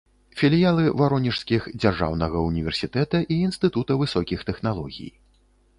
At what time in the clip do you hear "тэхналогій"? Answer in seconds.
4.51-5.11